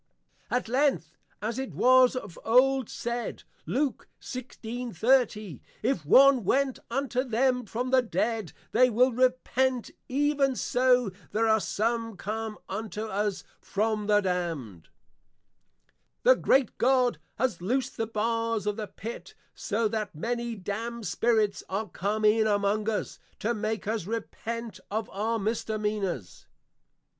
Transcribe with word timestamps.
At 0.49 0.67
length, 0.67 1.15
as 1.43 1.59
it 1.59 1.75
was 1.75 2.15
of 2.15 2.39
old 2.43 2.89
said, 2.89 3.43
Luke 3.67 4.07
16.30. 4.19 5.61
If 5.83 6.07
one 6.07 6.43
went 6.43 6.79
unto 6.89 7.23
them 7.23 7.65
from 7.67 7.91
the 7.91 8.01
dead, 8.01 8.51
they 8.71 8.89
will 8.89 9.11
repent; 9.13 9.91
even 10.09 10.55
so, 10.55 11.11
there 11.33 11.47
are 11.47 11.59
some 11.59 12.17
come 12.17 12.57
unto 12.67 13.03
us 13.05 13.43
from 13.59 14.07
the 14.07 14.21
Damned. 14.21 14.89
The 16.23 16.35
great 16.35 16.79
God 16.79 17.19
has 17.35 17.61
loosed 17.61 17.95
the 17.95 18.07
Bars 18.07 18.65
of 18.65 18.77
the 18.77 18.87
Pit, 18.87 19.35
so 19.53 19.87
that 19.87 20.15
many 20.15 20.55
damned 20.55 21.05
Spirits 21.05 21.63
are 21.69 21.87
come 21.87 22.25
in 22.25 22.47
among 22.47 22.89
us, 22.89 23.19
to 23.37 23.53
make 23.53 23.87
us 23.87 24.07
repent 24.07 24.79
of 24.89 25.07
our 25.11 25.37
Misdemeanours. 25.37 26.47